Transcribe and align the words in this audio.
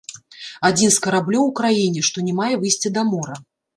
Адзін 0.69 0.89
з 0.95 1.03
караблёў 1.03 1.45
у 1.49 1.53
краіне, 1.61 2.01
што 2.09 2.25
не 2.31 2.37
мае 2.39 2.51
выйсця 2.63 2.89
да 2.97 3.01
мора. 3.11 3.37